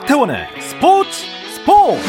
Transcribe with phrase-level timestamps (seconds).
[0.00, 1.10] 박태원의 스포츠
[1.54, 2.00] 스포츠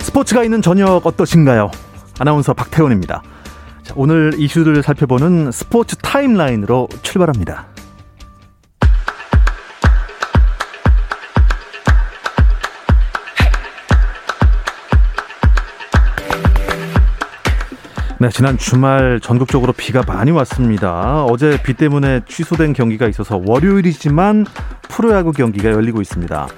[0.00, 1.70] 스포츠가 있는 저녁 어떠신가요?
[2.20, 3.22] 아나운서 박태원입니다.
[3.82, 7.77] 자, 오늘 이슈들을 살펴보는 스포츠 타임라인으로 출발합니다.
[18.20, 21.24] 네, 지난 주말 전국적으로 비가 많이 왔습니다.
[21.26, 24.44] 어제 비 때문에 취소된 경기가 있어서 월요일이지만
[24.88, 26.48] 프로야구 경기가 열리고 있습니다.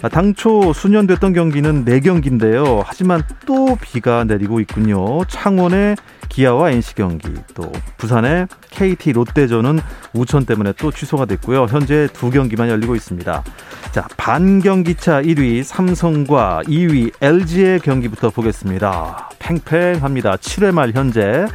[0.00, 2.82] 아, 당초 수년됐던 경기는 4경기인데요.
[2.86, 5.24] 하지만 또 비가 내리고 있군요.
[5.24, 5.96] 창원의
[6.28, 9.80] 기아와 NC 경기, 또 부산의 KT 롯데전은
[10.12, 11.64] 우천 때문에 또 취소가 됐고요.
[11.68, 13.42] 현재 두 경기만 열리고 있습니다.
[13.90, 19.30] 자, 반경기차 1위 삼성과 2위 LG의 경기부터 보겠습니다.
[19.40, 20.36] 팽팽합니다.
[20.36, 21.46] 7회 말 현재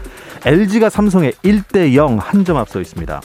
[0.46, 3.22] LG가 삼성에 1대 0 한 점 앞서 있습니다.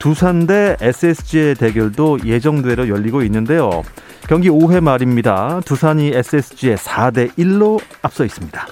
[0.00, 3.82] 두산 대 SSG의 대결도 예정대로 열리고 있는데요.
[4.28, 5.60] 경기 5회 말입니다.
[5.66, 8.66] 두산이 SSG에 4대 1로 앞서 있습니다.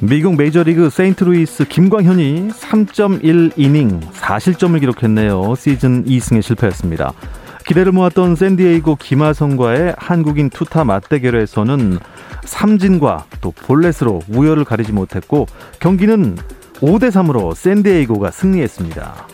[0.00, 5.54] 미국 메이저리그 세인트루이스 김광현이 3.1이닝 4실점을 기록했네요.
[5.54, 7.14] 시즌 2승에 실패했습니다.
[7.64, 11.98] 기대를 모았던 샌디에이고 김하성과의 한국인 투타 맞대결에서는
[12.44, 15.46] 삼진과 또 볼넷으로 우열을 가리지 못했고
[15.80, 16.36] 경기는
[16.82, 19.28] 5대 3으로 샌디에이고가 승리했습니다.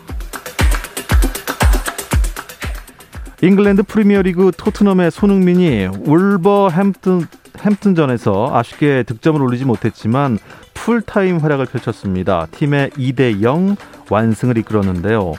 [3.41, 7.22] 잉글랜드 프리미어리그 토트넘의 손흥민이 울버햄튼
[7.58, 10.38] 햄튼전에서 아쉽게 득점을 올리지 못했지만
[10.74, 12.46] 풀타임 활약을 펼쳤습니다.
[12.50, 13.76] 팀의 2대 0
[14.10, 15.32] 완승을 이끌었는데요.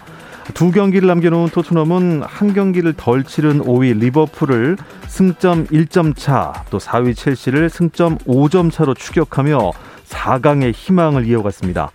[0.55, 7.15] 두 경기를 남겨놓은 토트넘은 한 경기를 덜 치른 5위 리버풀을 승점 1점 차, 또 4위
[7.15, 9.71] 첼시를 승점 5점 차로 추격하며
[10.08, 11.92] 4강의 희망을 이어갔습니다.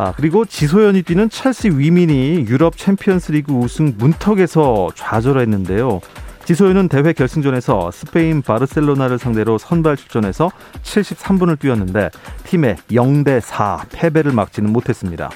[0.00, 6.00] 아, 그리고 지소연이 뛰는 첼시 위민이 유럽 챔피언스리그 우승 문턱에서 좌절했는데요.
[6.46, 10.50] 지소연은 대회 결승전에서 스페인 바르셀로나를 상대로 선발 출전해서
[10.82, 12.08] 73분을 뛰었는데
[12.44, 15.28] 팀의 0대 4 패배를 막지는 못했습니다.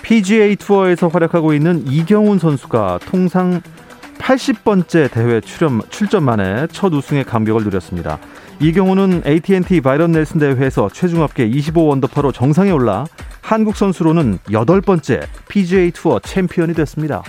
[0.00, 3.60] PGA 투어에서 활약하고 있는 이경훈 선수가 통산
[4.30, 8.20] 80번째 대회 출연, 출전 만에 첫 우승의 감격을 누렸습니다.
[8.60, 13.06] 이경훈은 AT&T 바이런 넬슨 대회에서 최종 합계 25언더파로 정상에 올라
[13.40, 17.24] 한국 선수로는 여덟 번째 PGA 투어 챔피언이 됐습니다.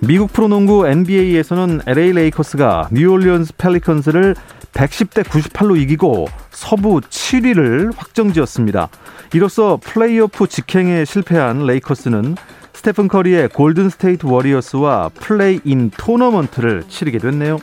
[0.00, 4.34] 미국 프로농구 NBA에서는 LA 레이커스가 뉴올리언스 펠리컨스를
[4.72, 8.88] 110대 98로 이기고 서부 7위를 확정지었습니다.
[9.34, 12.36] 이로써 플레이오프 직행에 실패한 레이커스는
[12.76, 17.58] 스테픈 커리의 골든 스테이트 워리어스와 play-in 토너먼트를 치르게 됐네요.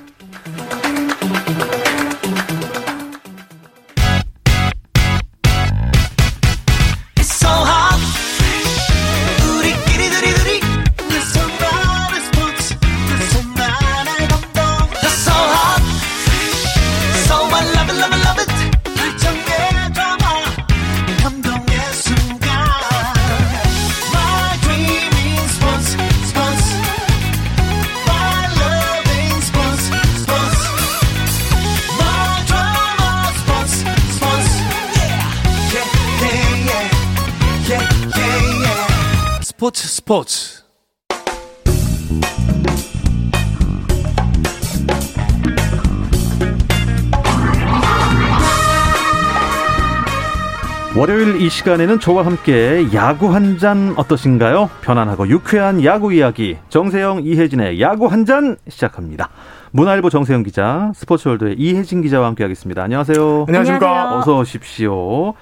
[40.05, 40.61] 스포츠
[50.95, 54.69] 월요일 이 시간에는 저와 함께 야구 한 잔 어떠신가요?
[54.81, 59.29] 편안하고 유쾌한 야구 이야기 정세영 이혜진의 야구 한 잔 시작합니다.
[59.71, 62.83] 문화일보 정세영 기자, 스포츠월드의 이혜진 기자와 함께하겠습니다.
[62.83, 63.45] 안녕하세요.
[63.47, 64.17] 안녕하십니까.
[64.19, 65.33] 어서 오십시오.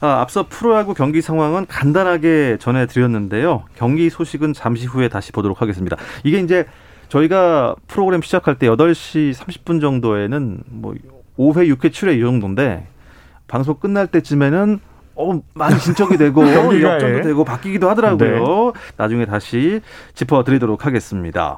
[0.00, 3.64] 아, 앞서 프로야구 경기 상황은 간단하게 전해드렸는데요.
[3.76, 5.96] 경기 소식은 잠시 후에 다시 보도록 하겠습니다.
[6.24, 6.66] 이게 이제
[7.08, 10.94] 저희가 프로그램 시작할 때 8시 30분 정도에는 뭐
[11.38, 12.86] 5회, 6회, 7회 이 정도인데
[13.46, 14.80] 방송 끝날 때쯤에는
[15.16, 18.72] 어, 많이 진척이 되고 역전도 되고 바뀌기도 하더라고요.
[18.72, 18.80] 네.
[18.96, 19.80] 나중에 다시
[20.14, 21.56] 짚어드리도록 하겠습니다.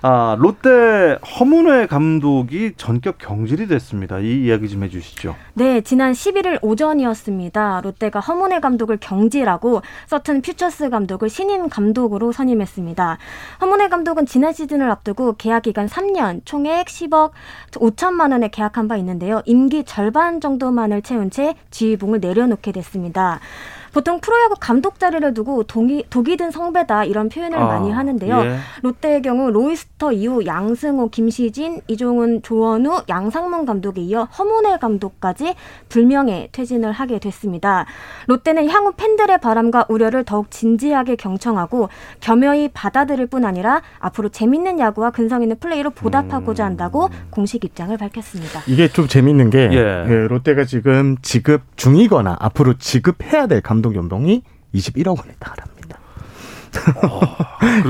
[0.00, 4.20] 아, 롯데 허문회 감독이 전격 경질이 됐습니다.
[4.20, 5.34] 이 이야기 좀 해주시죠.
[5.54, 7.80] 네, 지난 11일 오전이었습니다.
[7.82, 13.18] 롯데가 허문회 감독을 경질하고 서튼 퓨처스 감독을 신임 감독으로 선임했습니다.
[13.60, 17.32] 허문회 감독은 지난 시즌을 앞두고 계약 기간 3년, 총액 10억
[17.72, 19.42] 5천만 원에 계약한 바 있는데요.
[19.46, 23.40] 임기 절반 정도만을 채운 채 지휘봉을 내려놓게 됐습니다.
[23.92, 28.40] 보통 프로야구 감독 자리를 두고 동이, 독이 든 성배다 이런 표현을 아, 많이 하는데요.
[28.44, 28.56] 예.
[28.82, 35.54] 롯데의 경우 로이스터 이후 양승호, 김시진, 이종운, 조원우, 양상문 감독에 이어 허문회 감독까지
[35.88, 37.86] 불명예 퇴진을 하게 됐습니다.
[38.26, 41.88] 롯데는 향후 팬들의 바람과 우려를 더욱 진지하게 경청하고
[42.20, 47.26] 겸허히 받아들일 뿐 아니라 앞으로 재밌는 야구와 근성 있는 플레이로 보답하고자 한다고 음.
[47.30, 48.62] 공식 입장을 밝혔습니다.
[48.66, 49.78] 이게 좀 재밌는 게 예.
[49.78, 54.42] 예, 롯데가 지금 지급 중이거나 앞으로 지급해야 될 감독 연봉이
[54.74, 55.98] 21억 원에 달합니다.
[56.96, 57.20] 어,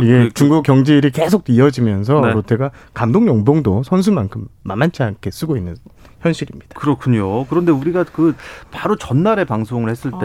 [0.03, 2.33] 이게 중국 경질이 계속 이어지면서 네.
[2.33, 5.77] 롯데가 감독 연봉도 선수만큼 만만치 않게 쓰고 있는
[6.21, 6.79] 현실입니다.
[6.79, 7.47] 그렇군요.
[7.47, 8.35] 그런데 우리가 그
[8.71, 10.21] 바로 전날에 방송을 했을 어,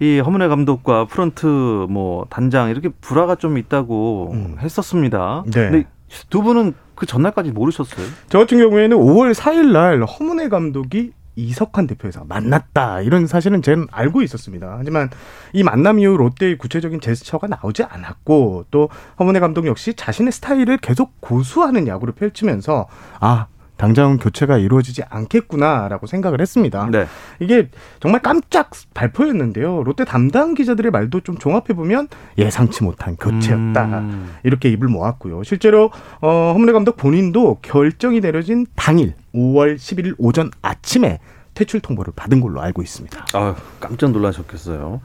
[0.00, 4.56] 때이 허문회 감독과 프런트 뭐 단장 이렇게 불화가 좀 있다고 음.
[4.58, 5.44] 했었습니다.
[5.46, 5.70] 네.
[5.70, 5.86] 근데
[6.30, 8.06] 두 분은 그 전날까지 모르셨어요?
[8.28, 14.22] 저 같은 경우에는 5월 4일 날 허문회 감독이 이석환 대표에서 만났다 이런 사실은 저는 알고
[14.22, 14.76] 있었습니다.
[14.78, 15.10] 하지만
[15.52, 18.88] 이 만남 이후 롯데의 구체적인 제스처가 나오지 않았고 또
[19.18, 22.88] 허문회 감독 역시 자신의 스타일을 계속 고수하는 야구를 펼치면서
[23.20, 23.46] 아
[23.76, 26.88] 당장 교체가 이루어지지 않겠구나라고 생각을 했습니다.
[26.90, 27.06] 네.
[27.40, 27.68] 이게
[28.00, 29.82] 정말 깜짝 발표였는데요.
[29.82, 32.08] 롯데 담당 기자들의 말도 좀 종합해 보면
[32.38, 34.34] 예상치 못한 교체였다 음.
[34.42, 35.42] 이렇게 입을 모았고요.
[35.42, 35.90] 실제로
[36.20, 41.20] 어, 허문회 감독 본인도 결정이 내려진 당일 5월 11일 오전 아침에
[41.54, 43.26] 퇴출 통보를 받은 걸로 알고 있습니다.
[43.32, 45.00] 아, 깜짝 놀라셨겠어요.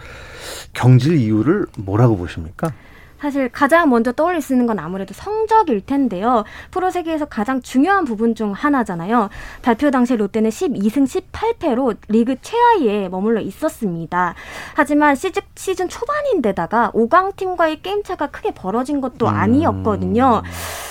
[0.74, 2.72] 경질 이유를 뭐라고 보십니까?
[3.22, 6.44] 사실 가장 먼저 떠올릴 수 있는 건 아무래도 성적일 텐데요.
[6.72, 9.30] 프로 세계에서 가장 중요한 부분 중 하나잖아요.
[9.62, 14.34] 발표 당시 롯데는 12승 18패로 리그 최하위에 머물러 있었습니다.
[14.74, 19.34] 하지만 시즌, 시즌 초반인데다가 5강 팀과의 게임 차가 크게 벌어진 것도 음.
[19.34, 20.42] 아니었거든요.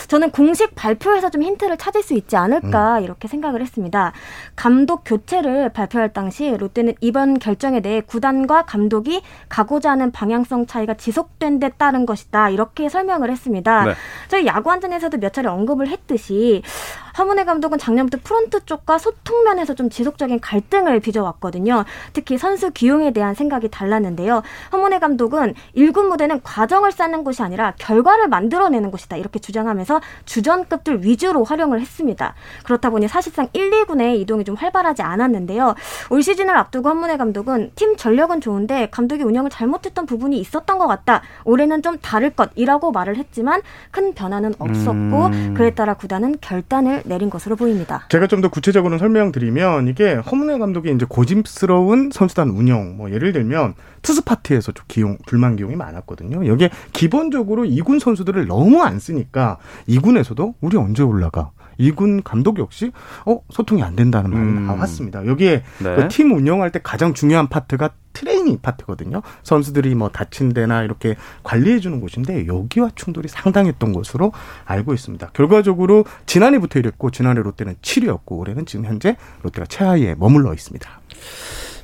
[0.07, 3.05] 저는 공식 발표에서 좀 힌트를 찾을 수 있지 않을까 음.
[3.05, 4.13] 이렇게 생각을 했습니다.
[4.57, 11.61] 감독 교체를 발표할 당시 롯데는 이번 결정에 대해 구단과 감독이 가고자 하는 방향성 차이가 지속된
[11.61, 13.85] 데 따른 것이 다 이렇게 설명을 했습니다.
[13.85, 13.95] 네.
[14.29, 16.63] 저희 야구 한전에서도 몇 차례 언급을 했듯이
[17.13, 21.85] 하문혜 감독은 작년부터 프런트 쪽과 소통 면에서 좀 지속적인 갈등을 빚어왔거든요.
[22.13, 24.43] 특히 선수 기용에 대한 생각이 달랐는데요.
[24.71, 29.17] 하문혜 감독은 1군 무대는 과정을 쌓는 곳이 아니라 결과를 만들어내는 곳이다.
[29.17, 32.35] 이렇게 주장하면서 주전급들 위주로 활용을 했습니다.
[32.65, 35.75] 그렇다 보니 사실상 1, 2군의 이동이 좀 활발하지 않았는데요.
[36.11, 41.23] 올 시즌을 앞두고 한문혜 감독은 팀 전력은 좋은데 감독이 운영을 잘못했던 부분이 있었던 것 같다.
[41.45, 45.55] 올해는 좀 다를 것이라고 말을 했지만 큰 변화는 없었고 음.
[45.57, 48.05] 그에 따라 구단은 결단을 내린 것으로 보입니다.
[48.09, 53.75] 제가 좀 더 구체적으로 설명드리면 이게 허문회 감독이 이제 고집스러운 선수단 운영 뭐 예를 들면
[54.03, 56.47] 투수 파티에서 좀 기용 불만 기용이 많았거든요.
[56.47, 59.59] 여기에 기본적으로 2군 선수들을 너무 안 쓰니까
[59.89, 61.51] 2군에서도 우리 언제 올라가?
[61.79, 62.93] 이군 감독 역시
[63.25, 64.67] 어 소통이 안 된다는 말이 음.
[64.67, 65.25] 나왔습니다.
[65.27, 65.97] 여기에 네.
[65.97, 69.23] 그 팀 운영할 때 가장 중요한 파트가 트레이닝 파트거든요.
[69.43, 74.33] 선수들이 뭐 다친 데나 이렇게 관리해 주는 곳인데 여기와 충돌이 상당했던 것으로
[74.67, 75.31] 알고 있습니다.
[75.33, 81.01] 결과적으로 지난해부터 이랬고 지난해 롯데는 7위였고 올해는 지금 현재 롯데가 최하위에 머물러 있습니다.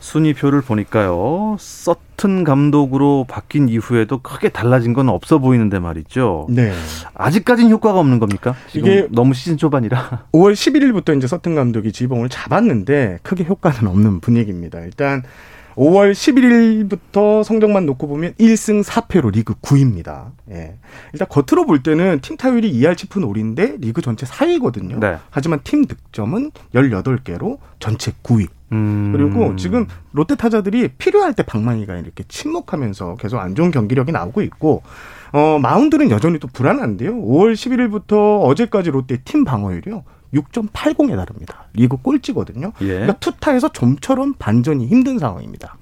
[0.00, 1.56] 순위표를 보니까요.
[1.58, 6.46] 서튼 감독으로 바뀐 이후에도 크게 달라진 건 없어 보이는데 말이죠.
[6.50, 6.72] 네.
[7.14, 8.54] 아직까지는 효과가 없는 겁니까?
[8.74, 10.26] 이게 너무 시즌 초반이라.
[10.32, 14.78] 5월 11일부터 이제 서튼 감독이 지봉을 잡았는데 크게 효과는 없는 분위기입니다.
[14.80, 15.22] 일단
[15.76, 20.30] 5월 11일부터 성적만 놓고 보면 1승 4패로 리그 9위입니다.
[20.50, 20.78] 예.
[21.12, 24.98] 일단 겉으로 볼 때는 팀 타율이 2할 7푼 5리인데 리그 전체 4위거든요.
[24.98, 25.18] 네.
[25.30, 28.48] 하지만 팀 득점은 18개로 전체 9위.
[28.72, 29.12] 음.
[29.12, 34.82] 그리고 지금 롯데 타자들이 필요할 때 방망이가 이렇게 침묵하면서 계속 안 좋은 경기력이 나오고 있고
[35.32, 37.14] 어 마운드는 여전히 또 불안한데요.
[37.14, 40.02] 5월 11일부터 어제까지 롯데 팀 방어율이요.
[40.40, 41.64] 6.80에 달합니다.
[41.74, 42.72] 리그 꼴찌거든요.
[42.82, 42.86] 예.
[42.86, 45.76] 그러니까 투타에서 좀처럼 반전이 힘든 상황입니다.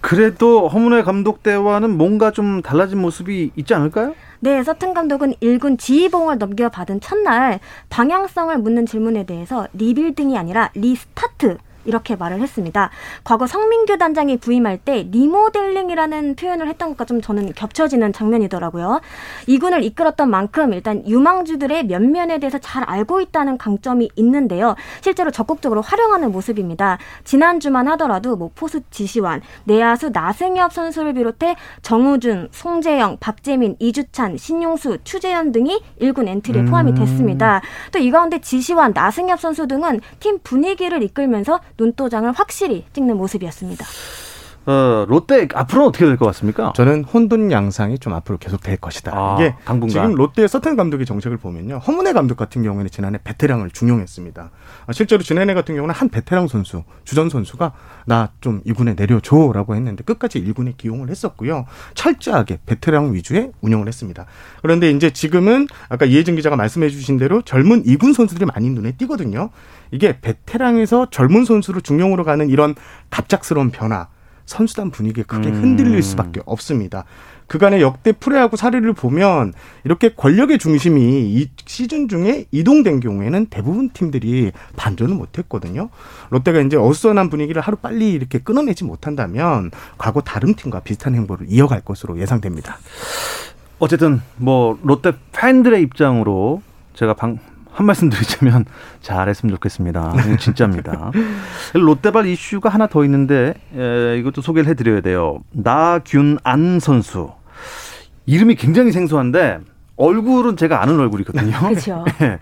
[0.00, 4.14] 그래도 허문회 감독 때와는 뭔가 좀 달라진 모습이 있지 않을까요?
[4.40, 12.16] 네, 서튼 감독은 1군 지휘봉을 넘겨받은 첫날 방향성을 묻는 질문에 대해서 리빌딩이 아니라 restart 이렇게
[12.16, 12.90] 말을 했습니다.
[13.24, 19.00] 과거 성민규 단장이 부임할 때 리모델링이라는 표현을 했던 것과 좀 저는 겹쳐지는 장면이더라고요.
[19.46, 24.76] 이군을 이끌었던 만큼 일단 유망주들의 면면에 대해서 잘 알고 있다는 강점이 있는데요.
[25.00, 26.98] 실제로 적극적으로 활용하는 모습입니다.
[27.24, 35.50] 지난주만 하더라도 뭐 포수 지시완, 내야수 나승엽 선수를 비롯해 정우준, 송재영, 박재민, 이주찬, 신용수, 추재현
[35.52, 37.60] 등이 1군 엔트리에 포함이 됐습니다.
[37.90, 43.84] 또 이 가운데 지시완, 나승엽 선수 등은 팀 분위기를 이끌면서 눈도장을 확실히 찍는 모습이었습니다.
[44.66, 46.72] 어, 롯데 앞으로는 어떻게 될 것 같습니까?
[46.74, 49.12] 저는 혼돈 양상이 좀 앞으로 계속 될 것이다.
[49.14, 49.90] 아, 이게 당분간.
[49.90, 51.78] 지금 롯데의 서튼 감독의 정책을 보면요.
[51.78, 54.50] 허문회 감독 같은 경우에는 지난해 베테랑을 중용했습니다.
[54.86, 57.72] 아, 실제로 지난해 같은 경우는 한 베테랑 선수, 주전 선수가
[58.06, 61.66] 나좀 이군에 내려줘라고 했는데 끝까지 1군에 기용을 했었고요.
[61.94, 64.24] 철저하게 베테랑 위주의 운영을 했습니다.
[64.62, 69.50] 그런데 이제 지금은 아까 이혜진 기자가 말씀해 주신 대로 젊은 2군 선수들이 많이 눈에 띄거든요.
[69.90, 72.74] 이게 베테랑에서 젊은 선수로 중용으로 가는 이런
[73.10, 74.08] 갑작스러운 변화,
[74.46, 77.04] 선수단 분위기에 크게 흔들릴 수밖에 없습니다.
[77.46, 79.52] 그간의 역대 프레하고 사례를 보면
[79.84, 81.00] 이렇게 권력의 중심이
[81.34, 85.90] 이 시즌 중에 이동된 경우에는 대부분 팀들이 반전을 못했거든요.
[86.30, 91.82] 롯데가 이제 어수선한 분위기를 하루 빨리 이렇게 끊어내지 못한다면 과거 다른 팀과 비슷한 행보를 이어갈
[91.82, 92.78] 것으로 예상됩니다.
[93.78, 96.62] 어쨌든 뭐 롯데 팬들의 입장으로
[96.94, 97.38] 제가 방,
[97.74, 98.64] 한 말씀 드리자면
[99.02, 100.14] 잘했으면 좋겠습니다.
[100.38, 101.10] 진짜입니다.
[101.74, 105.40] 롯데발 이슈가 하나 더 있는데 에, 이것도 소개를 해드려야 돼요.
[105.50, 107.32] 나균안 선수
[108.26, 109.58] 이름이 굉장히 생소한데
[109.96, 111.58] 얼굴은 제가 아는 얼굴이거든요.
[111.68, 112.04] 그렇죠.
[112.20, 112.38] 네.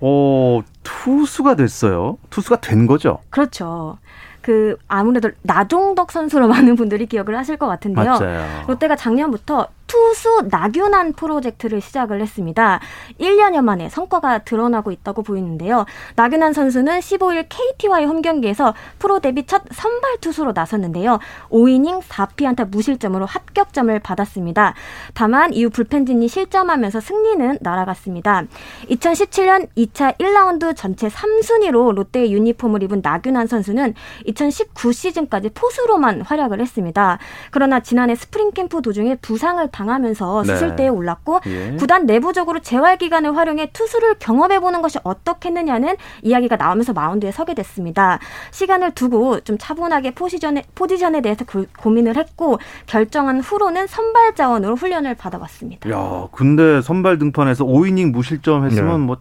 [0.00, 2.18] 어, 투수가 됐어요.
[2.30, 3.18] 투수가 된 거죠.
[3.30, 3.98] 그렇죠.
[4.42, 8.18] 그 아무래도 나종덕 선수로 많은 분들이 기억을 하실 것 같은데요.
[8.18, 8.64] 맞아요.
[8.68, 12.78] 롯데가 작년부터 투수 나균안 프로젝트를 시작을 했습니다.
[13.18, 15.86] 1년여 만에 성과가 드러나고 있다고 보이는데요.
[16.14, 21.18] 나균안 선수는 15일 KT와의 홈 경기에서 프로 데뷔 첫 선발 투수로 나섰는데요.
[21.50, 24.74] 5이닝 4피안타 무실점으로 합격점을 받았습니다.
[25.14, 28.44] 다만 이후 불펜진이 실점하면서 승리는 날아갔습니다.
[28.90, 33.94] 2017년 2차 1라운드 전체 3순위로 롯데의 유니폼을 입은 나균안 선수는
[34.26, 37.18] 2019 시즌까지 포수로만 활약을 했습니다.
[37.50, 40.52] 그러나 지난해 스프링 캠프 도중에 부상을 당하면서 네.
[40.52, 41.76] 수술대에 올랐고 예.
[41.78, 48.18] 구단 내부적으로 재활 기간을 활용해 투수를 경험해 보는 것이 어떻겠느냐는 이야기가 나오면서 마운드에 서게 됐습니다.
[48.50, 55.14] 시간을 두고 좀 차분하게 포지션에 포지션에 대해서 고, 고민을 했고 결정한 후로는 선발 자원으로 훈련을
[55.14, 55.88] 받아왔습니다.
[55.90, 59.06] 야, 근데 선발 등판에서 5이닝 무실점 했으면 네.
[59.06, 59.16] 뭐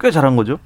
[0.00, 0.58] 꽤 잘한 거죠.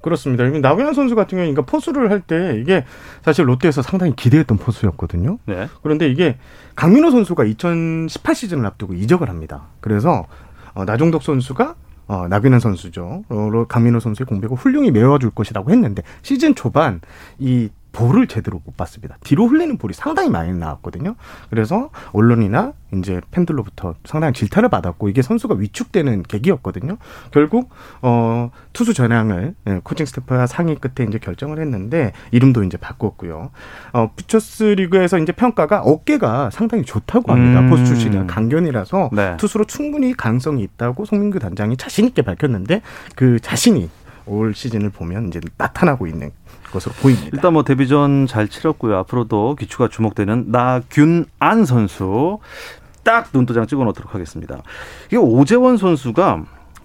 [0.00, 0.44] 그렇습니다.
[0.44, 2.84] 나균환 선수 같은 경우에 그러니까 포수를 할 때 이게
[3.22, 5.38] 사실 롯데에서 상당히 기대했던 포수였거든요.
[5.46, 5.68] 네.
[5.82, 6.36] 그런데 이게
[6.74, 9.68] 강민호 선수가 2018 시즌을 앞두고 이적을 합니다.
[9.80, 10.26] 그래서
[10.74, 11.74] 어, 나종덕 선수가
[12.08, 13.22] 어, 나균안 선수죠.
[13.28, 17.00] 어, 강민호 선수의 공백을 훌륭히 메워줄 것이라고 했는데 시즌 초반
[17.38, 19.16] 이 볼을 제대로 못 봤습니다.
[19.22, 21.14] 뒤로 흘리는 볼이 상당히 많이 나왔거든요.
[21.50, 26.96] 그래서 언론이나 이제 팬들로부터 상당히 질타를 받았고 이게 선수가 위축되는 계기였거든요.
[27.30, 27.70] 결국
[28.02, 33.50] 어 투수 전향을 예, 코칭 스태프와 상의 끝에 이제 결정을 했는데 이름도 이제 바꿨고요.
[33.92, 37.60] 어 퓨처스 리그에서 이제 평가가 어깨가 상당히 좋다고 합니다.
[37.60, 37.70] 음.
[37.70, 39.36] 포수 출신이 강견이라서 네.
[39.36, 42.82] 투수로 충분히 가능성이 있다고 성민규 단장이 자신 있게 밝혔는데
[43.16, 43.88] 그 자신이
[44.26, 46.30] 올 시즌을 보면 이제 나타나고 있는
[46.72, 47.30] 것으로 보입니다.
[47.32, 48.96] 일단 뭐 데뷔전 잘 치렀고요.
[48.98, 52.38] 앞으로도 기추가 주목되는 나균안 선수
[53.04, 54.62] 딱 눈도장 찍어 놓도록 하겠습니다.
[55.06, 56.44] 이게 오재원 선수가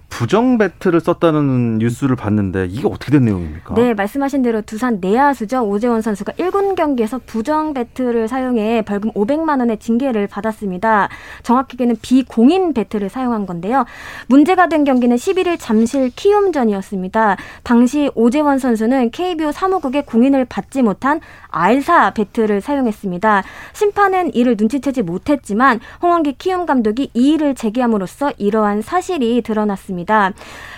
[0.10, 3.76] 부정 배트를 썼다는 뉴스를 봤는데 이게 어떻게 된 내용입니까?
[3.76, 5.62] 네, 말씀하신 대로 두산 내야수죠.
[5.62, 11.10] 오재원 선수가 1군 경기에서 부정 배트를 사용해 벌금 500만 원의 징계를 받았습니다.
[11.44, 13.86] 정확하게는 비공인 배트를 사용한 건데요.
[14.28, 17.38] 문제가 된 경기는 11일 잠실 키움전이었습니다.
[17.64, 23.44] 당시 오재원 선수는 KBO 사무국의 공인을 받지 못한 알사 배트를 사용했습니다.
[23.74, 29.97] 심판은 이를 눈치채지 못했지만 홍원기 키움 감독이 이의를 제기함으로써 이러한 사실이 드러났습니다.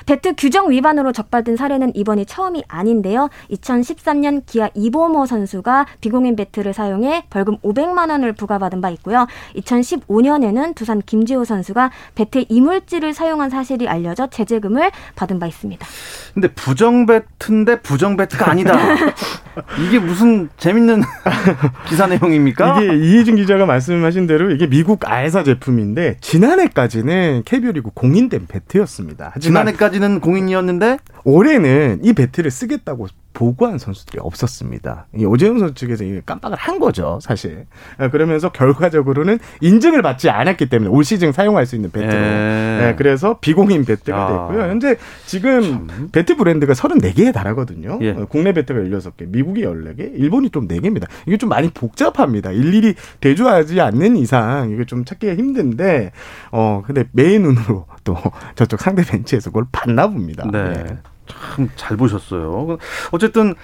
[0.05, 3.29] 배트 규정 위반으로 적발된 사례는 이번이 처음이 아닌데요.
[3.51, 9.27] 2013년 기아 이보모 선수가 비공인 배트를 사용해 벌금 500만 원을 부과받은 바 있고요.
[9.55, 15.85] 2015년에는 두산 김지호 선수가 배트 이물질을 사용한 사실이 알려져 제재금을 받은 바 있습니다.
[16.33, 18.77] 근데 부정 배트인데 부정 배트가 아니다.
[19.85, 21.01] 이게 무슨 재밌는
[21.87, 22.81] 기사 내용입니까?
[22.81, 29.08] 이게 이혜진 기자가 말씀하신 대로 이게 미국 알사 제품인데 지난해까지는 KBO 리그 공인된 배트였습니다.
[29.17, 33.07] 하지만 지난해까지는 공인이었는데 올해는 이 배트를 쓰겠다고
[33.39, 35.07] 보고한 선수들이 없었습니다.
[35.15, 37.67] 이 오재훈 선수 측에서 깜빡을 한 거죠, 사실.
[37.97, 42.11] 아, 그러면서 결과적으로는 인증을 받지 않았기 때문에 올 시즌 사용할 수 있는 배트로.
[42.11, 42.89] 예.
[42.89, 44.27] 예, 그래서 비공인 배트가 아.
[44.27, 44.69] 됐고요.
[44.69, 47.99] 현재 지금 배트 브랜드가 34개에 달하거든요.
[48.01, 48.09] 예.
[48.09, 51.07] 어, 국내 배트가 16개, 미국이 14개, 일본이 좀 4개입니다.
[51.25, 52.51] 이게 좀 많이 복잡합니다.
[52.51, 56.11] 일일이 대조하지 않는 이상 이게 좀 찾기가 힘든데,
[56.51, 58.17] 어, 근데 매의 눈으로 또
[58.55, 60.45] 저쪽 상대 벤치에서 그걸 봤나 봅니다.
[60.51, 60.73] 네.
[60.89, 60.97] 예.
[61.29, 62.77] 참 잘 보셨어요.
[63.11, 63.55] 어쨌든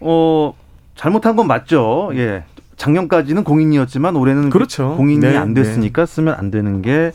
[0.00, 0.54] 어
[0.94, 2.10] 잘못한 건 맞죠.
[2.14, 2.44] 예.
[2.76, 4.94] 작년까지는 공인이었지만 올해는 그렇죠.
[4.96, 7.10] 공인이 네, 안 됐으니까 쓰면 안 되는 게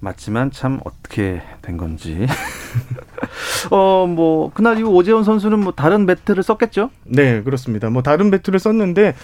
[0.00, 2.26] 맞지만 참 어떻게 된 건지.
[3.70, 6.90] 어 뭐 그날 이후 오재원 선수는 뭐 다른 배트를 썼겠죠?
[7.04, 7.90] 네, 그렇습니다.
[7.90, 9.14] 뭐 다른 배트를 썼는데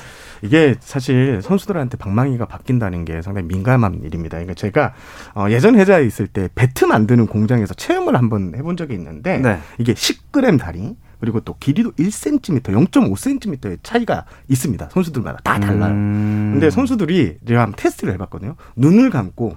[0.42, 4.36] 이게 사실 선수들한테 방망이가 바뀐다는 게 상당히 민감한 일입니다.
[4.38, 4.92] 그러니까 제가
[5.34, 9.58] 어, 예전 회사에 있을 때 배트 만드는 공장에서 체험을 한번 해본 적이 있는데 네.
[9.78, 14.88] 이게 10g 다리 그리고 또 길이도 1cm, 0.5cm의 차이가 있습니다.
[14.90, 15.92] 선수들마다 다 달라요.
[15.92, 16.50] 음.
[16.54, 18.56] 근데 선수들이 제가 한번 테스트를 해봤거든요.
[18.74, 19.56] 눈을 감고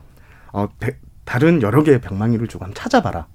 [0.53, 3.25] 어, 배, 다른 여러 개의 방망이를 주고 한번 찾아봐라.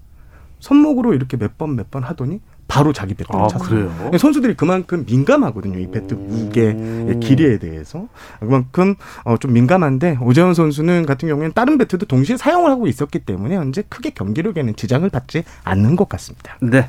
[0.61, 2.41] 손목으로 이렇게 몇 번 몇 번 하더니
[2.71, 3.99] 바로 자기 배트를 아, 찾습니다.
[3.99, 4.19] 그래요?
[4.19, 5.79] 선수들이 그만큼 민감하거든요.
[5.81, 8.07] 이 배트 무게의 길이에 대해서
[8.39, 13.57] 그만큼 어, 좀 민감한데 오재원 선수는 같은 경우에는 다른 배트도 동시에 사용을 하고 있었기 때문에
[13.57, 16.57] 현재 크게 경기력에는 지장을 받지 않는 것 같습니다.
[16.63, 16.89] 네.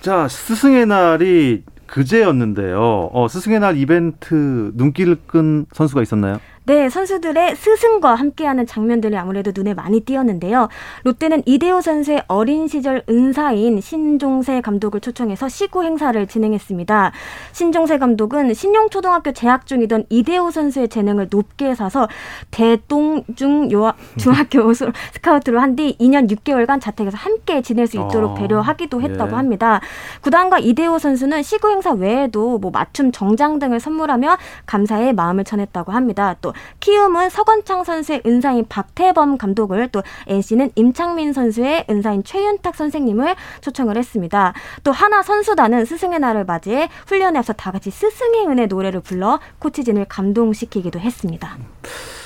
[0.00, 3.10] 자 스승의 날이 그제였는데요.
[3.12, 6.40] 어, 스승의 날 이벤트 눈길을 끈 선수가 있었나요?
[6.66, 10.70] 네, 선수들의 스승과 함께하는 장면들이 아무래도 눈에 많이 띄었는데요.
[11.02, 17.12] 롯데는 이대호 선수의 어린 시절 은사인 신종세 감독을 초청해서 시구 행사를 진행했습니다.
[17.52, 22.08] 신종세 감독은 신용초등학교 재학 중이던 이대호 선수의 재능을 높게 사서
[22.50, 23.68] 대동중
[24.16, 29.34] 중학교 스카우트로 한 뒤 2년 6개월간 자택에서 함께 지낼 수 있도록 어, 배려하기도 했다고 예.
[29.34, 29.80] 합니다.
[30.20, 36.36] 구단과 이대호 선수는 시구 행사 외에도 뭐 맞춤 정장 등을 선물하며 감사의 마음을 전했다고 합니다.
[36.40, 43.96] 또 키움은 서건창 선수의 은사인 박태범 감독을 또 NC는 임창민 선수의 은사인 최윤탁 선생님을 초청을
[43.96, 44.54] 했습니다.
[44.82, 50.06] 또 하나 선수단은 스승의 날을 맞이해 훈련에 앞서 다 같이 스승의 은혜 노래를 불러 코치진을
[50.06, 51.56] 감동시키기도 했습니다.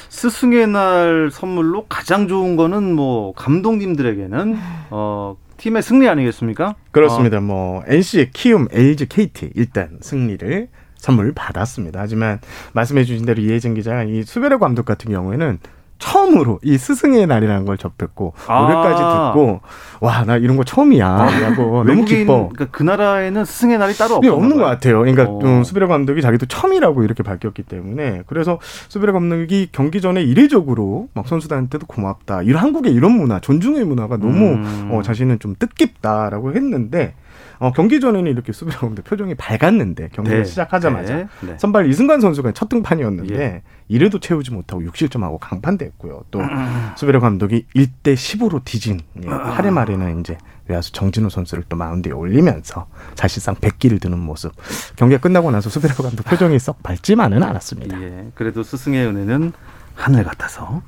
[0.08, 4.58] 스승의 날 선물로 가장 좋은 거는 뭐 감독님들에게는
[4.90, 6.75] 어 팀의 승리 아니겠습니까?
[6.90, 7.38] 그렇습니다.
[7.38, 7.40] 어.
[7.40, 10.68] 뭐 NC, 키움, LG, KT 일단 승리를
[10.99, 11.99] 선물 받았습니다.
[12.00, 12.40] 하지만
[12.75, 15.59] 말씀해 주신 대로 이혜진 기자가 이 수베르 감독 같은 경우에는
[16.00, 18.61] 처음으로 이 스승의 날이라는 걸 접했고 아.
[18.61, 19.61] 노래까지 듣고
[20.00, 22.49] 와 나 이런 거 처음이야라고 너무 기뻐.
[22.50, 25.00] 그러니까 그 나라에는 스승의 날이 따로 없는 것 같아요.
[25.00, 25.62] 그러니까 어.
[25.64, 31.87] 수비라 감독이 자기도 처음이라고 이렇게 밝혔기 때문에 그래서 수비라 감독이 경기 전에 이례적으로 막 선수들한테도
[31.87, 32.43] 고맙다.
[32.43, 34.90] 이런 한국의 이런 문화, 존중의 문화가 너무 음.
[34.93, 37.14] 어, 자신은 좀 뜻깊다라고 했는데
[37.58, 40.44] 어, 경기 전에는 이렇게 수비라 감독 표정이 밝았는데 경기를 네.
[40.44, 41.28] 시작하자마자 네.
[41.40, 41.56] 네.
[41.58, 43.62] 선발 이승관 선수가 첫 등판이었는데 예.
[43.88, 46.24] 이래도 채우지 못하고 6실점하고 강판됐고요.
[46.30, 46.90] 또 음.
[46.97, 52.86] 수비라 감독이 1대 10으로 뒤진 예, 8회 말에는 이제 외야수 정진우 선수를 또 마운드에 올리면서
[53.14, 54.52] 사실상 백기를 드는 모습.
[54.97, 58.00] 경기가 끝나고 나서 수비라 감독 표정이 썩 밝지만은 않았습니다.
[58.02, 58.30] 예.
[58.34, 59.52] 그래도 스승의 은혜는
[59.94, 60.82] 하늘 같아서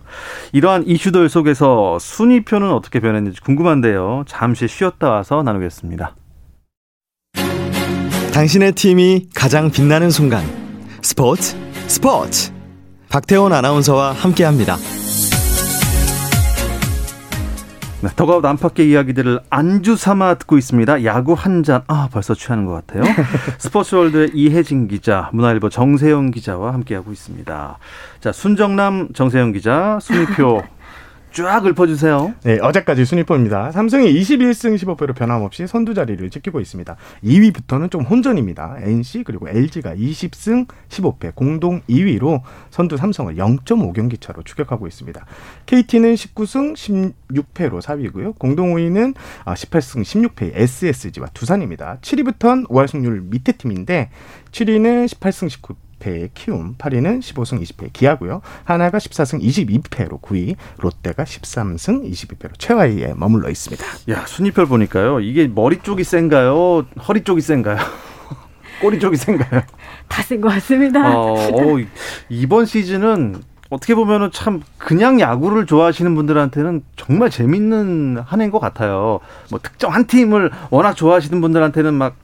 [0.53, 4.25] 이러한 이슈들 속에서 순위표는 어떻게 변했는지 궁금한데요.
[4.29, 6.15] 잠시 쉬었다 와서 나누겠습니다.
[8.41, 10.43] 당신의 팀이 가장 빛나는 순간
[11.03, 11.55] 스포츠
[11.89, 12.51] 스포츠
[13.11, 14.77] 박태원 아나운서와 함께합니다.
[18.01, 21.05] 네, 더가웃 안팎의 이야기들을 안주 삼아 듣고 있습니다.
[21.05, 23.03] 야구 한 잔, 아, 벌써 취하는 것 같아요.
[23.61, 27.79] 스포츠월드의 이혜진 기자, 문화일보 정세영 기자와 함께하고 있습니다.
[28.21, 30.63] 자, 순정남 정세영 기자, 순위표
[31.33, 32.35] 쫙 읊어주세요.
[32.43, 33.71] 네, 어제까지 순위표입니다.
[33.71, 36.97] 삼성이 21승 15패로 변함없이 선두 자리를 지키고 있습니다.
[37.25, 38.79] 2위부터는 좀 혼전입니다.
[38.83, 45.25] NC 그리고 LG가 20승 15패 공동 2위로 선두 삼성을 0.5경기 차로 추격하고 있습니다.
[45.67, 48.37] KT는 19승 16패로 4위고요.
[48.39, 49.15] 공동 5위는
[49.45, 51.99] 18승 16패 SSG와 두산입니다.
[52.01, 54.11] 7위부터는 5할 승률 밑에 팀인데
[54.51, 58.41] 7위는 18승 19패 20패의 키움, 8위는 15승 20패의 기아고요.
[58.65, 63.85] 하나가 14승 22패로 9위, 롯데가 13승 22패로 최하위에 머물러 있습니다.
[64.11, 65.21] 야, 순위표 보니까요.
[65.21, 66.87] 이게 머리 쪽이 센가요?
[67.07, 67.79] 허리 쪽이 센가요?
[68.81, 69.63] 꼬리 쪽이 센가요?
[70.09, 71.17] 다 센 것 같습니다.
[71.17, 71.79] 어, 어,
[72.31, 79.21] 이번 시즌은 어떻게 보면은 참 그냥 야구를 좋아하시는 분들한테는 정말 재밌는 한 해인 것 같아요.
[79.51, 82.17] 뭐 특정 한 팀을 워낙 좋아하시는 분들한테는 막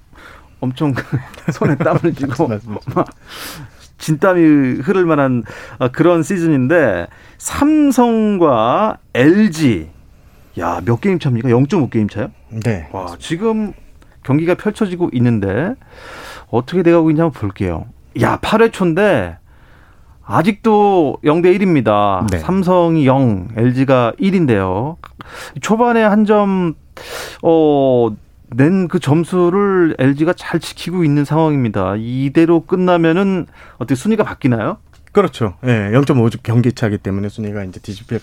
[0.60, 0.94] 엄청
[1.52, 2.48] 손에 땀을 쥐고
[2.94, 3.06] 막
[3.98, 5.42] 진땀이 흐를 만한
[5.78, 7.06] 아, 그런 시즌인데
[7.38, 9.90] 삼성과 LG
[10.58, 11.48] 야 몇 게임 차입니까?
[11.48, 12.30] 0.5 게임 차요?
[12.48, 12.88] 네.
[12.92, 13.72] 와 지금
[14.22, 15.74] 경기가 펼쳐지고 있는데
[16.48, 17.86] 어떻게 돼가고 있냐 한번 볼게요.
[18.20, 19.36] 야 8회 초인데
[20.24, 22.26] 아직도 0대 1입니다.
[22.30, 22.38] 네.
[22.38, 24.96] 삼성이 0, LG가 1인데요.
[25.60, 26.74] 초반에 한 점,
[27.42, 28.08] 어,
[28.50, 31.94] 낸 그 점수를 LG가 잘 지키고 있는 상황입니다.
[31.98, 34.78] 이대로 끝나면은 어떻게 순위가 바뀌나요?
[35.12, 35.54] 그렇죠.
[35.64, 38.20] 예, 네, 0.5 경기 차기 때문에 순위가 이제 뒤집힐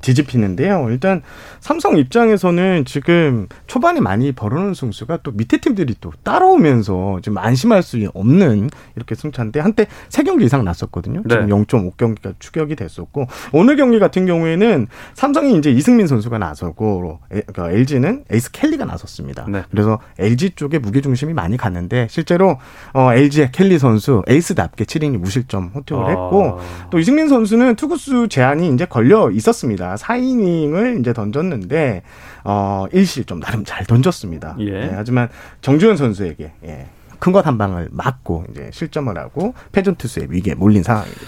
[0.00, 0.88] 뒤집히는데요.
[0.90, 1.22] 일단
[1.60, 7.98] 삼성 입장에서는 지금 초반에 많이 벌어놓은 승수가 또 밑에 팀들이 또 따라오면서 좀 안심할 수
[8.14, 11.22] 없는 이렇게 승차인데 한때 세 경기 이상 났었거든요.
[11.28, 11.54] 지금 네.
[11.54, 18.50] 0.5경기가 추격이 됐었고 오늘 경기 같은 경우에는 삼성이 이제 이승민 선수가 나서고 그러니까 LG는 에이스
[18.52, 19.46] 켈리가 나섰습니다.
[19.48, 19.62] 네.
[19.70, 22.58] 그래서 LG 쪽에 무게 중심이 많이 갔는데 실제로
[22.92, 26.08] 어, LG의 켈리 선수 에이스답게 7이닝 무실점 호투를 아.
[26.08, 26.58] 했고
[26.90, 29.77] 또 이승민 선수는 투구수 제한이 이제 걸려 있었습니다.
[29.94, 32.02] 4이닝을 이제 던졌는데
[32.44, 34.56] 어 1실점 나름 잘 던졌습니다.
[34.60, 34.70] 예.
[34.70, 35.28] 네, 하지만
[35.60, 36.86] 정주현 선수에게 예.
[37.18, 41.26] 큰것 한 방을 맞고 이제 실점을 하고 패전 투수의 위기에 몰린 상황입니다.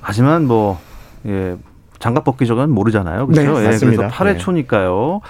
[0.00, 0.78] 하지만 뭐
[1.26, 1.56] 예,
[1.98, 3.26] 장갑 벗기 전은 모르잖아요.
[3.26, 3.58] 그렇죠?
[3.58, 5.20] 네, 예, 그래서 8회 초니까요.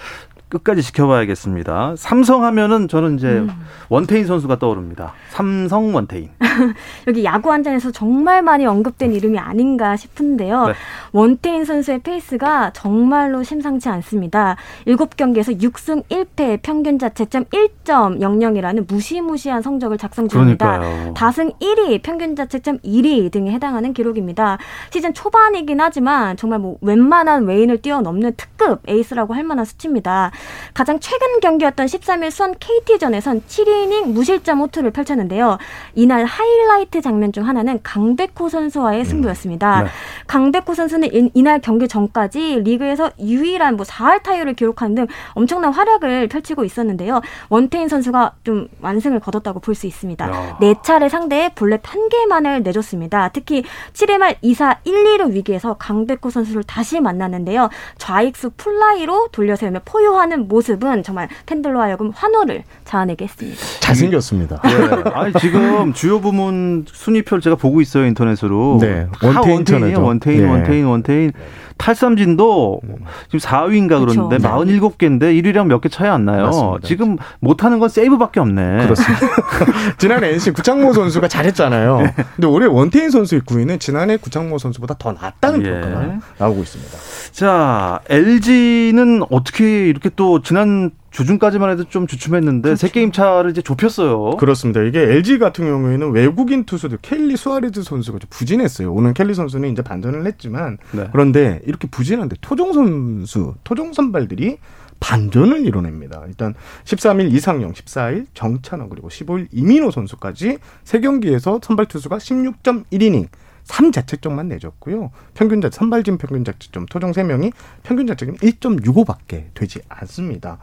[0.48, 1.94] 끝까지 지켜봐야겠습니다.
[1.96, 3.50] 삼성 하면은 저는 이제 음.
[3.88, 5.12] 원태인 선수가 떠오릅니다.
[5.30, 6.30] 삼성 원태인.
[7.08, 10.68] 여기 야구 한잔에서 정말 많이 언급된 이름이 아닌가 싶은데요.
[10.68, 10.72] 네.
[11.12, 14.56] 원태인 선수의 페이스가 정말로 심상치 않습니다.
[14.86, 20.78] 7경기에서 6승 1패 평균 자책점 1.00이라는 무시무시한 성적을 작성 중입니다.
[20.78, 21.14] 그러니까요.
[21.14, 24.58] 다승 1위, 평균 자책점 1위 등에 해당하는 기록입니다.
[24.90, 30.30] 시즌 초반이긴 하지만 정말 뭐 웬만한 외인을 뛰어넘는 특급 에이스라고 할 만한 수치입니다.
[30.74, 35.58] 가장 최근 경기였던 13일 수원 KT전에선 7이닝 무실점 호투를 펼쳤는데요.
[35.94, 39.04] 이날 하이라이트 장면 중 하나는 강백호 선수와의 음.
[39.04, 39.82] 승부였습니다.
[39.82, 39.88] 네.
[40.26, 46.26] 강백호 선수는 이, 날 경기 전까지 리그에서 유일한 뭐 4할 타율을 기록하는 등 엄청난 활약을
[46.26, 47.20] 펼치고 있었는데요.
[47.48, 50.58] 원태인 선수가 좀 완승을 거뒀다고 볼 수 있습니다.
[50.60, 53.28] 네 차례 상대에 볼넷 한 개만을 내줬습니다.
[53.32, 57.68] 특히 7회 말 2사 1, 2루 위기에서 강백호 선수를 다시 만났는데요.
[57.98, 63.60] 좌익수 플라이로 돌려세우며 포효하는 하는 모습은 정말 팬들로 하여금 환호를 자아내게 했습니다.
[63.80, 64.60] 잘생겼습니다.
[64.62, 65.10] 네.
[65.14, 68.78] 아니, 지금 주요 부문 순위표를 제가 보고 있어요 인터넷으로.
[68.80, 69.06] 네.
[69.22, 70.02] 원태인 원태인이요.
[70.02, 70.48] 원태인, 네.
[70.48, 71.32] 원태인, 원태인.
[71.78, 72.80] 탈삼진도
[73.26, 74.48] 지금 4위인가 그러는데 그렇죠.
[74.64, 76.46] 47개인데 1위랑 몇 개 차이 안 나요.
[76.46, 76.86] 맞습니다.
[76.86, 78.84] 지금 못하는 건 세이브밖에 없네.
[78.84, 79.26] 그렇습니다.
[79.98, 81.98] 지난해 NC 구창모 선수가 잘했잖아요.
[82.00, 82.14] 네.
[82.34, 85.70] 근데 올해 원태인 선수의 구위는 지난해 구창모 선수보다 더 낫다는 예.
[85.80, 86.92] 평가가 나오고 있습니다.
[87.32, 92.78] 자, LG는 어떻게 이렇게 또 지난 주중까지만 해도 좀 주춤했는데 그렇죠.
[92.78, 94.36] 세 게임 차를 이제 좁혔어요.
[94.36, 94.82] 그렇습니다.
[94.82, 98.92] 이게 LG 같은 경우에는 외국인 투수들 켈리 수아레즈 선수가 좀 부진했어요.
[98.92, 101.08] 오늘 켈리 선수는 이제 반전을 했지만 네.
[101.12, 104.58] 그런데 이렇게 부진한데 토종 선수, 토종 선발들이
[105.00, 106.22] 반전을 이뤄냅니다.
[106.26, 113.28] 일단 13일 이상영, 14일 정찬원 그리고 15일 이민호 선수까지 세 경기에서 선발 투수가 16.1이닝
[113.66, 115.10] 3자책점만 내줬고요.
[115.34, 117.52] 평균 자 선발진 평균 자책점 토종 3명이
[117.82, 120.58] 평균 자책점 1.65밖에 되지 않습니다.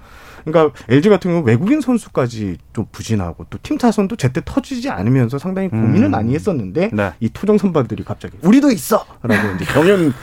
[0.46, 5.70] 그러니까 LG 같은 경우 외국인 선수까지 좀 부진하고 또 팀 타선도 제때 터지지 않으면서 상당히
[5.70, 6.12] 고민을 음.
[6.12, 7.14] 많이 했었는데 네.
[7.22, 10.14] 이 토종 선발들이 갑자기 우리도 있어라고 이제 경연을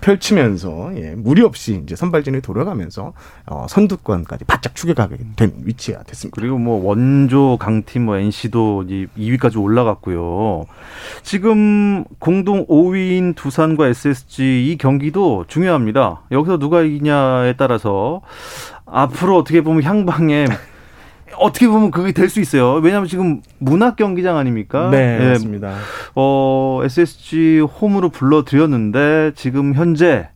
[0.00, 3.12] 펼치면서 예, 무리 없이 이제 선발진에 돌아가면서
[3.46, 6.36] 어, 선두권까지 바짝 추격하게 된 위치가 됐습니다.
[6.40, 8.84] 그리고 뭐 원조 강팀 뭐 NC도
[9.18, 10.66] 2위까지 올라갔고요.
[11.22, 16.22] 지금 공동 5위인 두산과 SSG 이 경기도 중요합니다.
[16.30, 18.20] 여기서 누가 이기냐에 따라서
[18.86, 20.46] 앞으로 어떻게 보면 향방에
[21.38, 22.74] 어떻게 보면 그게 될 수 있어요.
[22.74, 24.88] 왜냐하면 지금 문학 경기장 아닙니까?
[24.90, 25.74] 네, 네, 맞습니다.
[26.14, 30.28] 어, SSG 홈으로 불러드렸는데 지금 현재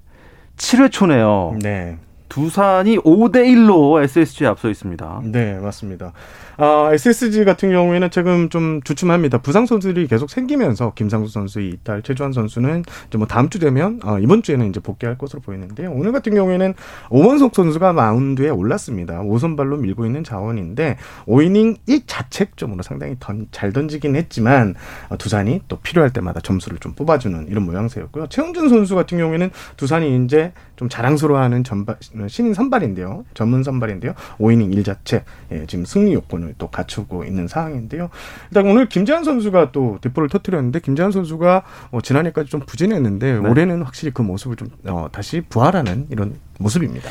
[0.57, 1.57] 7회 초네요.
[1.63, 1.99] 네.
[2.29, 5.23] 두산이 5대 1로 SSG에 앞서 있습니다.
[5.25, 6.13] 네, 맞습니다.
[6.61, 9.39] 아, SSG 같은 경우에는 지금 좀 주춤합니다.
[9.39, 14.19] 부상 선수들이 계속 생기면서 김상수 선수 이탈, 최주환 선수는 이제 뭐 다음 주 되면 어,
[14.19, 15.93] 이번 주에는 이제 복귀할 것으로 보이는데요.
[15.93, 16.75] 오늘 같은 경우에는
[17.11, 19.21] 오원석 선수가 마운드에 올랐습니다.
[19.21, 24.75] 오선발로 밀고 있는 자원인데 5이닝 1자책점으로 상당히 던, 잘 던지긴 했지만
[25.11, 28.27] 어, 두산이 또 필요할 때마다 점수를 좀 뽑아주는 이런 모양새였고요.
[28.31, 33.27] 최용준 선수 같은 경우에는 두산이 이제 좀 자랑스러워하는 전발, 신인 선발인데요.
[33.35, 34.15] 전문 선발인데요.
[34.39, 38.09] 5이닝 1자책 예, 지금 승리 요건을 기능을 또 갖추고 있는 상황인데요.
[38.51, 43.49] 일단 오늘 김재환 선수가 또 대포를 터뜨렸는데 김재환 선수가 어, 지난해까지 좀 부진했는데 네.
[43.49, 47.11] 올해는 확실히 그 모습을 좀 어, 다시 부활하는 이런 모습입니다.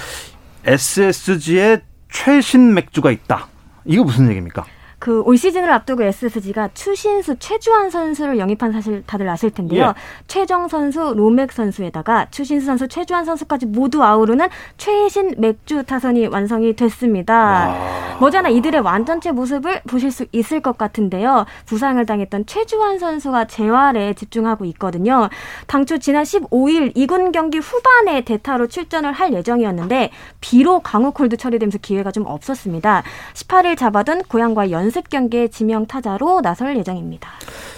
[0.65, 3.47] SSG의 최신 맥주가 있다.
[3.85, 4.65] 이거 무슨 얘기입니까?
[5.07, 9.85] 그 올 시즌을 앞두고 SSG가 추신수 최주환 선수를 영입한 사실 다들 아실 텐데요.
[9.85, 9.93] 예.
[10.27, 17.73] 최정 선수, 로맥 선수에다가 추신수 선수, 최주환 선수까지 모두 아우르는 최신 맥주 타선이 완성이 됐습니다.
[18.19, 21.45] 머지않아 이들의 완전체 모습을 보실 수 있을 것 같은데요.
[21.67, 25.29] 부상을 당했던 최주환 선수가 재활에 집중하고 있거든요.
[25.67, 30.09] 당초 지난 15일 이군 경기 후반에 대타로 출전을 할 예정이었는데
[30.41, 33.03] 비로 강우 콜드 처리되면서 기회가 좀 없었습니다.
[33.35, 37.29] 18일 잡아둔 고향과 연 연습 경기에 지명 타자로 나설 예정입니다.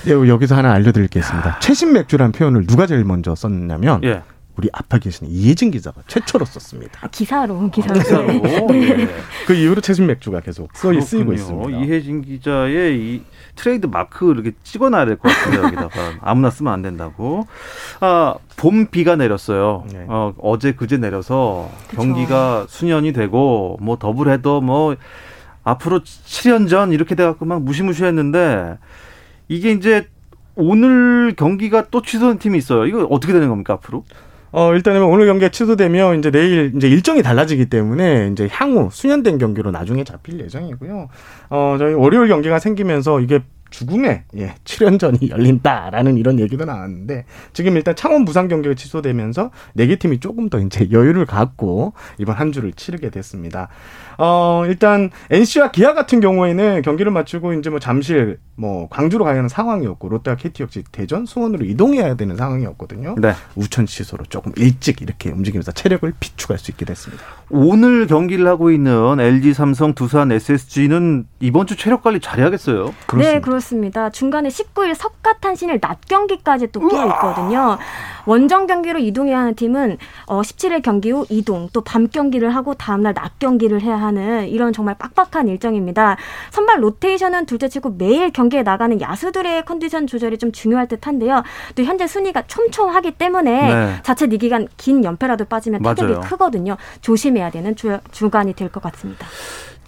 [0.05, 1.59] 네, 여기서 하나 알려드리겠습니다.
[1.59, 4.21] 최신 맥주란 표현을 누가 제일 먼저 썼냐면 예.
[4.55, 6.99] 우리 앞에 계신 이혜진 기자가 최초로 썼습니다.
[7.01, 7.99] 아, 기사로 기사로.
[7.99, 8.27] 기사로.
[8.71, 9.07] 네.
[9.47, 11.77] 그 이후로 최신 맥주가 계속 써 쓰이고 있습니다.
[11.79, 13.23] 이혜진 기자의 이
[13.55, 15.89] 트레이드 마크 이렇게 찍어놔야 될 것 같은데 여기다가
[16.21, 17.47] 아무나 쓰면 안 된다고.
[17.99, 19.85] 아, 봄 비가 내렸어요.
[19.91, 20.05] 네.
[20.07, 22.01] 어, 어제 그제 내려서 그쵸.
[22.01, 24.95] 경기가 순연이 되고 뭐 더블헤더 뭐
[25.69, 28.77] 앞으로 7년 전 이렇게 돼갖고 막 무시무시했는데
[29.47, 30.07] 이게 이제
[30.55, 32.85] 오늘 경기가 또 취소된 팀이 있어요.
[32.85, 34.03] 이거 어떻게 되는 겁니까 앞으로?
[34.51, 39.71] 어, 일단은 오늘 경기가 취소되면 이제 내일 이제 일정이 달라지기 때문에 이제 향후 수년된 경기로
[39.71, 41.07] 나중에 잡힐 예정이고요.
[41.49, 47.95] 어, 저희 월요일 경기가 생기면서 이게 죽음의 예, 7연전이 열린다라는 이런 얘기도 나왔는데 지금 일단
[47.95, 52.71] 창원 부산 경기가 취소되면서 네 개 팀이 조금 더 이제 여유를 갖고 이번 한 주를
[52.73, 53.67] 치르게 됐습니다.
[54.19, 59.47] 어, 일단 NC와 기아 같은 경우에는 경기를 마치고 이제 뭐 잠실 뭐 광주로 가야 하는
[59.47, 63.15] 상황이었고 롯데와 KT 역시 대전 수원으로 이동해야 되는 상황이었거든요.
[63.17, 63.33] 네.
[63.55, 67.23] 우천 취소로 조금 일찍 이렇게 움직이면서 체력을 비축할 수 있게 됐습니다.
[67.49, 72.93] 오늘 경기를 하고 있는 LG, 삼성, 두산, SSG는 이번 주 체력 관리 잘해야겠어요.
[73.23, 74.09] 네, 그렇습니다.
[74.09, 77.77] 중간에 19일 석가탄신일 낮 경기까지 또 끼어 있거든요.
[78.25, 83.13] 원정 경기로 이동해야 하는 팀은 어, 17일 경기 후 이동, 또 밤 경기를 하고 다음날
[83.13, 86.17] 낮 경기를 해야 하는 이런 정말 빡빡한 일정입니다.
[86.51, 91.43] 선발 로테이션은 둘째치고 매일 경기에 나가는 야수들의 컨디션 조절이 좀 중요할 듯한데요.
[91.75, 93.95] 또 현재 순위가 촘촘하기 때문에 네.
[94.03, 96.27] 자체 이 기간 긴 연패라도 빠지면 타격이.
[96.29, 96.77] 크거든요.
[97.01, 99.25] 조심해야 되는 주, 주간이 될 것 같습니다.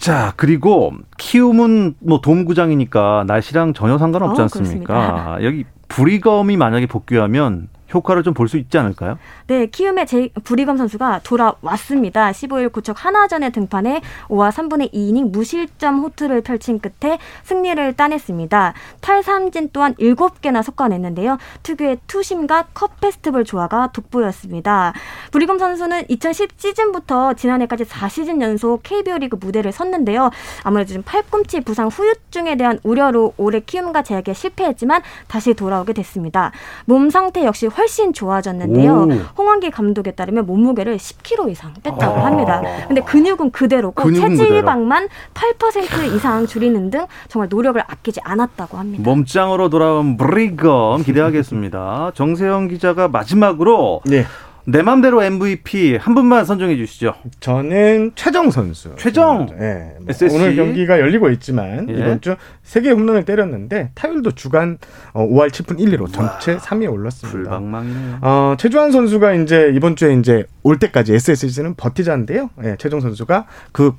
[0.01, 4.83] 자, 그리고 키움은 뭐 돔구장이니까 날씨랑 전혀 상관없지 어, 않습니까?
[4.83, 5.43] 그렇습니다.
[5.43, 9.17] 여기 브리검이 만약에 복귀하면 효과를 좀 볼 수 있지 않을까요?
[9.47, 12.31] 네, 키움의 제, 부리검 선수가 돌아왔습니다.
[12.31, 18.73] 15일 고척 하나전에 등판해 5와 3분의 2이닝 무실점 호투를 펼친 끝에 승리를 따냈습니다.
[19.01, 21.37] 탈삼진 또한 7개나 섞어냈는데요.
[21.63, 24.93] 특유의 투심과 컵 페스티벌 조화가 돋보였습니다.
[25.31, 30.31] 부리검 선수는 2010 시즌부터 지난해까지 4시즌 연속 KBO 리그 무대를 섰는데요.
[30.63, 36.51] 아무래도 좀 팔꿈치 부상 후유증에 대한 우려로 올해 키움과 재약에 실패했지만 다시 돌아오게 됐습니다.
[36.85, 38.93] 몸 상태 역시 훨씬 좋아졌는데요.
[38.93, 39.11] 오.
[39.37, 42.25] 홍원기 감독에 따르면 몸무게를 10kg 이상 뺐다고 아.
[42.25, 42.61] 합니다.
[42.87, 49.03] 근데 근육은 그대로고 근육은 체지방만 8% 이상 줄이는 등 정말 노력을 아끼지 않았다고 합니다.
[49.03, 52.11] 몸짱으로 돌아온 브리검 기대하겠습니다.
[52.15, 54.25] 정세영 기자가 마지막으로 네.
[54.65, 57.13] 내 맘대로 MVP 한 분만 선정해 주시죠.
[57.39, 58.93] 저는 최정 선수.
[58.97, 59.47] 최정!
[59.59, 59.95] 예.
[59.99, 60.35] 뭐.
[60.35, 61.93] 오늘 경기가 열리고 있지만 예.
[61.93, 64.77] 이번 주 세 개의 홈런을 때렸는데 타율도 주간
[65.13, 67.37] 어, 5할 7푼 1리로 전체 3위에 올랐습니다.
[67.39, 68.19] 불방망이네요.
[68.21, 72.49] 어, 최주환 선수가 이제 이번 주에 이제 올 때까지 SSG는 버티자인데요.
[72.63, 73.93] 예, 최정 선수가 그,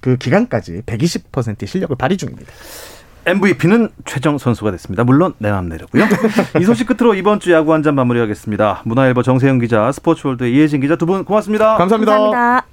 [0.00, 2.52] 그 기간까지 120%의 실력을 발휘 중입니다.
[3.28, 5.04] MVP는 최정 선수가 됐습니다.
[5.04, 6.04] 물론 내 맘대로고요.
[6.60, 8.82] 이 소식 끝으로 이번 주 야구 한 잔 마무리하겠습니다.
[8.84, 11.76] 문화일보 정세영 기자, 스포츠월드 이혜진 기자 두 분 고맙습니다.
[11.76, 12.12] 감사합니다.
[12.12, 12.66] 감사합니다.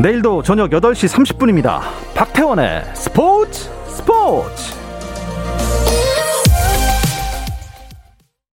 [0.00, 1.80] 내일도 저녁 8시 30분입니다.
[2.14, 4.77] 박태원의 스포츠 스포츠.